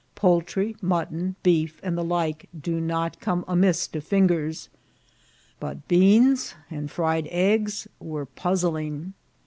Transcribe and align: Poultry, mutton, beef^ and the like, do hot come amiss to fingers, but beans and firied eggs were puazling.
Poultry, 0.15 0.75
mutton, 0.81 1.35
beef^ 1.43 1.73
and 1.83 1.95
the 1.95 2.03
like, 2.03 2.49
do 2.59 2.81
hot 2.89 3.19
come 3.19 3.45
amiss 3.47 3.87
to 3.89 4.01
fingers, 4.01 4.67
but 5.59 5.87
beans 5.87 6.55
and 6.71 6.89
firied 6.89 7.27
eggs 7.29 7.87
were 7.99 8.25
puazling. 8.25 9.13